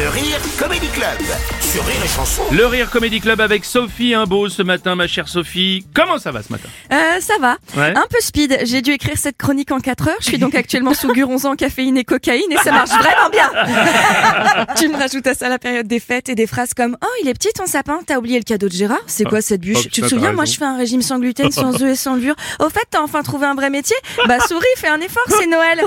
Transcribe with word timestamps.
Le 0.00 0.08
Rire 0.08 0.38
Comedy 0.58 0.88
Club 0.88 1.18
sur 1.60 1.84
Rire 1.84 1.96
et 2.02 2.08
Chanson. 2.08 2.42
Le 2.50 2.66
Rire 2.66 2.90
Comedy 2.90 3.20
Club 3.20 3.38
avec 3.40 3.66
Sophie 3.66 4.14
Imbeau 4.14 4.48
ce 4.48 4.62
matin, 4.62 4.94
ma 4.96 5.06
chère 5.06 5.28
Sophie. 5.28 5.84
Comment 5.94 6.18
ça 6.18 6.32
va 6.32 6.42
ce 6.42 6.50
matin? 6.50 6.68
Euh, 6.90 7.20
ça 7.20 7.34
va. 7.38 7.58
Ouais. 7.76 7.92
Un 7.94 8.06
peu 8.08 8.16
speed. 8.20 8.60
J'ai 8.64 8.80
dû 8.80 8.92
écrire 8.92 9.16
cette 9.18 9.36
chronique 9.36 9.70
en 9.70 9.78
4 9.78 10.08
heures. 10.08 10.16
Je 10.20 10.24
suis 10.24 10.38
donc 10.38 10.54
actuellement 10.54 10.94
sous 10.94 11.12
guronzan, 11.12 11.54
caféine 11.58 11.98
et 11.98 12.04
cocaïne 12.04 12.50
et 12.50 12.56
ça 12.56 12.72
marche 12.72 12.90
vraiment 12.90 13.28
bien. 13.30 13.50
tu 14.78 14.88
me 14.88 14.96
rajoutes 14.96 15.26
à 15.26 15.34
ça 15.34 15.50
la 15.50 15.58
période 15.58 15.86
des 15.86 16.00
fêtes 16.00 16.30
et 16.30 16.34
des 16.34 16.46
phrases 16.46 16.72
comme 16.74 16.96
Oh, 17.04 17.08
il 17.22 17.28
est 17.28 17.34
petit 17.34 17.52
ton 17.52 17.66
sapin, 17.66 18.00
t'as 18.06 18.16
oublié 18.16 18.38
le 18.38 18.44
cadeau 18.44 18.68
de 18.68 18.72
Gérard 18.72 19.02
C'est 19.06 19.24
quoi 19.24 19.42
cette 19.42 19.60
bûche 19.60 19.84
oh, 19.84 19.88
Tu 19.92 20.00
te 20.00 20.08
souviens, 20.08 20.32
moi 20.32 20.46
je 20.46 20.56
fais 20.56 20.64
un 20.64 20.78
régime 20.78 21.02
sans 21.02 21.18
gluten, 21.18 21.52
sans 21.52 21.74
œufs 21.82 21.92
et 21.92 21.96
sans 21.96 22.14
levure. 22.14 22.36
Au 22.58 22.70
fait, 22.70 22.84
t'as 22.90 23.02
enfin 23.02 23.22
trouvé 23.22 23.46
un 23.46 23.54
vrai 23.54 23.68
métier 23.68 23.96
Bah 24.26 24.38
souris, 24.40 24.64
fais 24.76 24.88
un 24.88 25.00
effort, 25.00 25.26
c'est 25.28 25.46
Noël. 25.46 25.84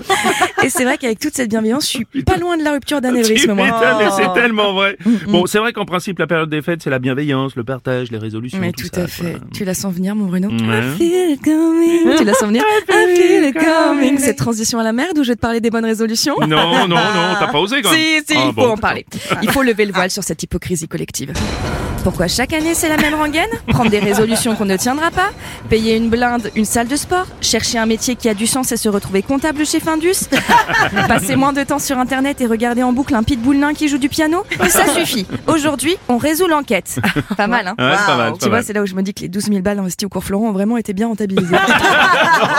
Et 0.61 0.69
c'est 0.69 0.83
vrai 0.83 0.99
qu'avec 0.99 1.19
toute 1.19 1.35
cette 1.35 1.49
bienveillance, 1.49 1.83
je 1.85 1.89
suis 1.89 2.23
pas 2.23 2.37
loin 2.37 2.57
de 2.57 2.63
la 2.63 2.73
rupture 2.73 3.01
d'anévrisme, 3.01 3.53
moi. 3.53 3.65
m'étonnes, 3.65 4.02
mais 4.05 4.11
c'est 4.23 4.33
tellement 4.33 4.73
vrai. 4.73 4.97
Bon, 5.27 5.45
c'est 5.45 5.59
vrai 5.59 5.73
qu'en 5.73 5.85
principe, 5.85 6.19
la 6.19 6.27
période 6.27 6.49
des 6.49 6.61
fêtes, 6.61 6.81
c'est 6.83 6.89
la 6.89 6.99
bienveillance, 6.99 7.55
le 7.55 7.63
partage, 7.63 8.11
les 8.11 8.17
résolutions. 8.17 8.59
Mais 8.59 8.71
tout, 8.71 8.87
tout, 8.87 8.95
ça, 8.95 9.03
à 9.03 9.07
fait. 9.07 9.31
quoi. 9.33 9.41
Tu 9.53 9.65
la 9.65 9.73
sens 9.73 9.93
venir, 9.93 10.15
mon 10.15 10.25
Bruno 10.25 10.49
Ouais. 10.49 10.57
I 10.57 10.97
feel 10.97 11.31
it 11.33 11.41
coming. 11.43 12.15
Tu 12.17 12.23
la 12.23 12.33
sens 12.33 12.47
venir 12.49 12.63
I 12.89 13.15
feel 13.15 13.43
it 13.49 13.55
coming. 13.55 14.17
Cette 14.17 14.37
transition 14.37 14.79
à 14.79 14.83
la 14.83 14.93
merde 14.93 15.17
où 15.17 15.23
je 15.23 15.29
vais 15.29 15.35
te 15.35 15.41
parler 15.41 15.59
des 15.61 15.69
bonnes 15.69 15.85
résolutions? 15.85 16.35
Non, 16.41 16.47
non, 16.47 16.87
non, 16.87 16.95
t'as 17.39 17.47
pas 17.47 17.59
osé 17.59 17.81
quand 17.81 17.91
même. 17.91 17.99
Si, 18.03 18.33
si, 18.33 18.37
Ah, 18.37 18.45
il 18.47 18.53
faut 18.53 18.61
bon. 18.61 18.69
en 18.71 18.77
parler. 18.77 19.05
Il 19.41 19.49
faut 19.51 19.61
lever 19.63 19.85
le 19.85 19.93
voile 19.93 20.09
sur 20.11 20.23
cette 20.23 20.41
hypocrisie 20.43 20.87
collective. 20.87 21.31
Pourquoi 22.03 22.27
chaque 22.27 22.51
année 22.51 22.73
c'est 22.73 22.89
la 22.89 22.97
même 22.97 23.13
rengaine? 23.13 23.49
Prendre 23.69 23.89
des 23.89 23.99
résolutions 23.99 24.55
qu'on 24.55 24.65
ne 24.65 24.75
tiendra 24.75 25.09
pas? 25.09 25.29
Payer 25.69 25.95
une 25.95 26.09
blinde, 26.09 26.51
une 26.53 26.65
salle 26.65 26.89
de 26.89 26.97
sport? 26.97 27.25
Chercher 27.39 27.77
un 27.77 27.85
métier 27.85 28.15
qui 28.17 28.27
a 28.27 28.33
du 28.33 28.45
sens 28.45 28.73
et 28.73 28.77
se 28.77 28.89
retrouver 28.89 29.21
comptable 29.21 29.65
chez 29.65 29.79
Findus? 29.79 30.27
Passer 31.07 31.37
moins 31.37 31.53
de 31.53 31.63
temps 31.63 31.79
sur 31.79 31.97
internet 31.97 32.41
et 32.41 32.45
regarder 32.45 32.83
en 32.83 32.91
boucle 32.91 33.15
un 33.15 33.23
pitbull 33.23 33.57
nain 33.57 33.73
qui 33.73 33.87
joue 33.87 33.97
du 33.99 34.09
piano? 34.09 34.43
Ça 34.67 34.87
suffit. 34.87 35.25
Aujourd'hui, 35.47 35.95
on 36.09 36.17
résout 36.17 36.47
l'enquête. 36.47 36.99
Pas 37.37 37.47
mal, 37.47 37.67
hein? 37.67 37.75
Ouais, 37.79 37.95
pas 38.05 38.17
mal, 38.17 38.33
Tu 38.33 38.39
pas 38.39 38.49
vois, 38.49 38.61
c'est 38.63 38.73
là 38.73 38.81
où 38.81 38.85
je 38.85 38.95
me 38.95 39.01
dis 39.01 39.13
que 39.13 39.21
les 39.21 39.29
12 39.29 39.45
000 39.45 39.61
balles 39.61 39.79
investies 39.79 40.05
au 40.05 40.09
cours 40.09 40.25
Florent 40.25 40.49
ont 40.49 40.51
vraiment 40.51 40.75
été 40.75 40.91
bien 40.93 41.07
rentabilisées. 41.07 41.55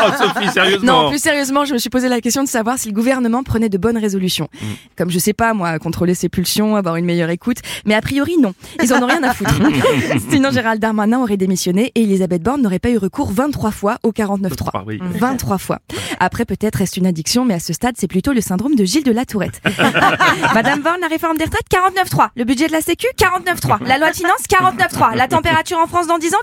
Oh, 0.06 0.10
Sophie, 0.18 0.48
sérieusement. 0.50 1.02
Non, 1.02 1.10
plus 1.10 1.18
sérieusement, 1.18 1.64
je 1.64 1.72
me 1.72 1.78
suis 1.78 1.90
posé 1.90 2.08
la 2.08 2.20
question 2.20 2.42
de 2.42 2.48
savoir 2.48 2.78
si 2.78 2.88
le 2.88 2.94
gouvernement 2.94 3.42
prenait 3.42 3.68
de 3.68 3.78
bonnes 3.78 3.98
résolutions. 3.98 4.48
Mm. 4.60 4.66
Comme 4.96 5.10
je 5.10 5.18
sais 5.18 5.32
pas, 5.32 5.52
moi, 5.54 5.78
contrôler 5.78 6.14
ses 6.14 6.28
pulsions, 6.28 6.76
avoir 6.76 6.96
une 6.96 7.04
meilleure 7.04 7.30
écoute. 7.30 7.58
Mais 7.84 7.94
a 7.94 8.00
priori, 8.00 8.36
non. 8.38 8.54
Ils 8.82 8.92
en 8.94 9.02
ont 9.02 9.06
rien 9.06 9.22
à 9.22 9.33
foutre. 9.34 9.54
Sinon, 10.30 10.50
Gérald 10.50 10.80
Darmanin 10.80 11.20
aurait 11.20 11.36
démissionné 11.36 11.92
et 11.94 12.02
Elisabeth 12.02 12.42
Borne 12.42 12.62
n'aurait 12.62 12.78
pas 12.78 12.90
eu 12.90 12.98
recours 12.98 13.30
23 13.30 13.70
fois 13.70 13.98
au 14.02 14.12
49.3. 14.12 14.70
Ah 14.72 14.82
oui. 14.86 14.98
23 15.00 15.58
fois. 15.58 15.78
Après, 16.20 16.44
peut-être 16.44 16.76
reste 16.76 16.96
une 16.96 17.06
addiction, 17.06 17.44
mais 17.44 17.54
à 17.54 17.60
ce 17.60 17.72
stade, 17.72 17.94
c'est 17.98 18.08
plutôt 18.08 18.32
le 18.32 18.40
syndrome 18.40 18.74
de 18.74 18.84
Gilles 18.84 19.04
de 19.04 19.12
la 19.12 19.24
Tourette. 19.24 19.60
Madame 20.54 20.80
Borne, 20.82 21.00
la 21.00 21.08
réforme 21.08 21.36
des 21.36 21.44
retraites, 21.44 21.66
49.3. 21.70 22.28
Le 22.36 22.44
budget 22.44 22.66
de 22.66 22.72
la 22.72 22.80
Sécu, 22.80 23.06
49.3. 23.18 23.86
La 23.86 23.98
loi 23.98 24.10
de 24.10 24.16
finances, 24.16 24.44
49.3. 24.48 25.16
La 25.16 25.28
température 25.28 25.78
en 25.78 25.86
France 25.86 26.06
dans 26.06 26.18
10 26.18 26.34
ans, 26.34 26.38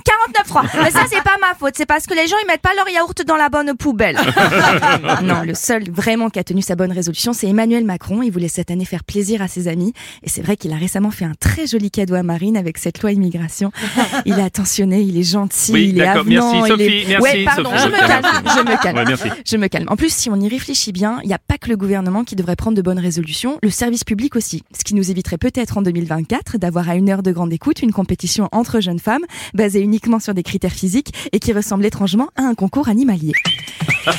49.3. 0.46 0.84
Mais 0.84 0.92
ça, 0.92 1.02
c'est 1.10 1.24
pas 1.24 1.38
ma 1.40 1.56
faute. 1.56 1.74
C'est 1.76 1.86
parce 1.86 2.06
que 2.06 2.14
les 2.14 2.28
gens, 2.28 2.36
ils 2.44 2.48
mettent 2.48 2.62
pas 2.62 2.74
leur 2.76 2.90
yaourt 2.90 3.26
dans 3.26 3.38
la 3.38 3.50
bonne 3.50 3.76
poubelle. 3.76 4.18
non, 5.24 5.44
le 5.44 5.54
seul 5.54 5.90
vraiment 5.90 6.30
qui 6.30 6.40
a 6.40 6.44
tenu 6.44 6.62
sa 6.62 6.76
bonne 6.76 6.92
résolution, 6.92 7.34
c'est 7.34 7.48
Emmanuel 7.48 7.86
Macron. 7.86 8.22
Il 8.22 8.32
voulait 8.32 8.48
cette 8.48 8.72
année 8.72 8.86
faire 8.86 9.04
plaisir 9.04 9.42
à 9.42 9.48
ses 9.48 9.68
amis. 9.68 9.94
Et 10.24 10.30
c'est 10.30 10.42
vrai 10.42 10.58
qu'il 10.58 10.74
a 10.74 10.78
récemment 10.78 11.12
fait 11.12 11.26
un 11.26 11.34
très 11.40 11.68
joli 11.68 11.92
cadeau 11.92 12.16
à 12.16 12.24
Marine 12.24 12.58
avec 12.58 12.78
cette 12.82 13.02
loi 13.02 13.12
immigration. 13.12 13.72
Il 14.26 14.38
est 14.40 14.42
attentionné, 14.42 15.02
il 15.02 15.18
est 15.18 15.24
gentil, 15.24 15.72
Oui, 15.72 15.90
il 15.94 16.00
est 16.00 16.06
avenant. 16.08 16.52
Merci, 16.54 16.58
il 16.58 16.68
Sophie. 16.68 16.84
est... 16.84 17.06
Merci, 17.10 17.38
ouais, 17.38 17.44
pardon, 17.46 17.70
Sophie. 17.72 17.82
je 17.84 17.88
me 17.90 18.08
calme, 18.08 18.26
je 18.46 18.60
me 18.72 18.82
calme. 18.82 18.98
Ouais, 18.98 19.06
merci. 19.08 19.28
Je 19.46 19.58
me 19.58 19.68
calme. 19.68 19.86
En 19.90 19.96
plus, 19.96 20.14
si 20.14 20.30
on 20.30 20.36
y 20.36 20.48
réfléchit 20.48 20.92
bien, 20.92 21.20
il 21.24 21.28
n'y 21.28 21.34
a 21.34 21.40
pas 21.40 21.58
que 21.58 21.70
le 21.70 21.78
gouvernement 21.78 22.24
qui 22.24 22.36
devrait 22.36 22.56
prendre 22.56 22.76
de 22.78 22.82
bonnes 22.82 23.00
résolutions, 23.00 23.58
le 23.64 23.70
service 23.70 24.04
public 24.04 24.36
aussi. 24.36 24.64
Ce 24.78 24.84
qui 24.84 24.96
nous 24.96 25.10
éviterait 25.12 25.38
peut-être 25.38 25.78
en 25.78 25.82
2024 25.82 26.58
d'avoir 26.58 26.90
à 26.90 26.96
une 26.96 27.10
heure 27.10 27.24
de 27.24 27.32
grande 27.32 27.54
écoute 27.54 27.82
une 27.82 27.92
compétition 27.92 28.50
entre 28.52 28.80
jeunes 28.80 29.00
femmes 29.00 29.24
basée 29.54 29.82
uniquement 29.82 30.20
sur 30.20 30.34
des 30.34 30.44
critères 30.44 30.72
physiques 30.72 31.14
et 31.32 31.40
qui 31.40 31.54
ressemble 31.54 31.86
étrangement 31.86 32.30
à 32.36 32.44
un 32.44 32.56
concours 32.56 32.90
animalier. 32.90 33.34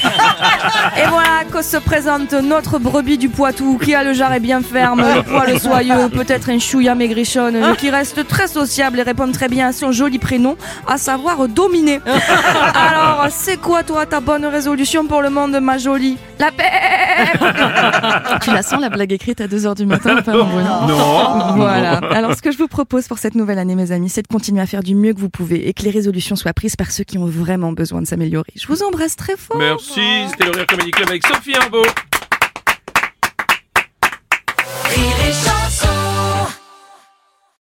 Et 0.97 1.09
voilà 1.09 1.45
que 1.51 1.63
se 1.63 1.77
présente 1.77 2.33
notre 2.33 2.79
brebis 2.79 3.19
du 3.19 3.29
Poitou 3.29 3.79
qui 3.83 3.95
a 3.95 4.05
le 4.05 4.13
jarret 4.13 4.41
bien 4.41 4.63
ferme, 4.63 5.01
le 5.17 5.23
poil 5.23 5.59
soyeux, 5.61 6.09
peut-être 6.11 6.51
un 6.51 6.59
chouïa 6.59 6.95
maigrichonne, 6.95 7.59
mais 7.59 7.77
qui 7.77 7.91
reste 7.91 8.27
très 8.27 8.49
sociable 8.53 8.99
et 9.01 9.03
répond 9.03 9.31
très 9.33 9.49
bien 9.49 9.69
à 9.69 9.73
son 9.73 9.93
joli 9.93 10.19
prénom, 10.19 10.57
à 10.87 10.99
savoir 10.99 11.49
dominer. 11.49 12.01
Alors, 12.75 13.27
c'est 13.31 13.57
quoi 13.61 13.83
toi 13.83 14.07
ta 14.07 14.21
bonne 14.21 14.45
résolution 14.45 15.07
pour 15.07 15.23
le 15.23 15.31
monde, 15.31 15.59
ma 15.61 15.79
jolie 15.79 16.19
La 16.39 16.51
paix 16.51 16.65
Tu 18.43 18.51
la 18.53 18.63
sens 18.63 18.81
la 18.81 18.91
blague 18.91 19.13
écrite 19.13 19.41
à 19.41 19.47
2h 19.47 19.77
du 19.77 19.87
matin 19.87 20.23
pas, 20.23 20.33
mon 20.33 20.45
Bruno 20.45 20.69
Non. 20.89 21.55
voilà. 21.57 21.97
Alors, 22.13 22.35
ce 22.35 22.43
que 22.43 22.53
je 22.53 22.59
vous 22.59 22.69
propose 22.69 23.09
pour 23.09 23.19
cette 23.19 23.35
nouvelle 23.35 23.59
année, 23.59 23.75
mes 23.75 23.93
amis, 23.93 24.09
c'est 24.11 24.23
de 24.23 24.29
continuer 24.29 24.61
à 24.61 24.67
faire 24.67 24.83
du 24.83 24.95
mieux 24.95 25.15
que 25.15 25.21
vous 25.21 25.31
pouvez 25.31 25.69
et 25.69 25.73
que 25.73 25.83
les 25.83 25.91
résolutions 25.91 26.37
soient 26.37 26.53
prises 26.53 26.77
par 26.77 26.91
ceux 26.91 27.05
qui 27.05 27.19
ont 27.19 27.27
vraiment 27.27 27.73
besoin 27.73 28.03
de 28.03 28.07
s'améliorer. 28.07 28.53
Je 28.57 28.67
vous 28.67 28.83
embrasse 28.83 29.17
très 29.17 29.37
fort. 29.37 29.57
Merci, 29.59 30.01
c'était 30.31 30.45
le 30.45 30.51
Rire 30.53 30.67
Comedy 30.67 30.91
Club 30.91 31.09
avec 31.09 31.27
Sophie 31.27 31.55
Imbeau. 31.57 31.83